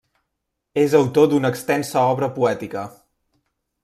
És 0.83 0.95
autor 0.99 1.29
d'una 1.33 1.51
extensa 1.55 2.05
obra 2.15 2.31
poètica. 2.39 2.87